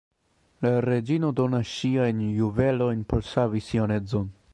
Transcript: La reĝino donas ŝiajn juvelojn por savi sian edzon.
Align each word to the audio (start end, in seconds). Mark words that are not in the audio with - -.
La 0.65 0.69
reĝino 0.85 1.29
donas 1.39 1.73
ŝiajn 1.73 2.23
juvelojn 2.39 3.05
por 3.13 3.29
savi 3.33 3.63
sian 3.67 3.95
edzon. 3.99 4.33